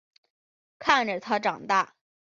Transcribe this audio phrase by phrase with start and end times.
[0.79, 1.93] 看着他长大